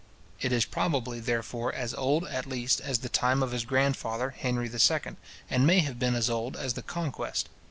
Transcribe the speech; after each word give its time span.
It 0.39 0.51
is 0.51 0.65
probably, 0.65 1.19
therefore, 1.19 1.71
as 1.75 1.93
old 1.93 2.25
at 2.25 2.47
least 2.47 2.81
as 2.81 2.97
the 2.97 3.07
time 3.07 3.43
of 3.43 3.51
his 3.51 3.65
grandfather, 3.65 4.31
Henry 4.31 4.67
II. 4.67 5.15
and 5.47 5.67
may 5.67 5.81
have 5.81 5.99
been 5.99 6.15
as 6.15 6.27
old 6.27 6.55
as 6.57 6.73
the 6.73 6.81
Conquest. 6.81 7.49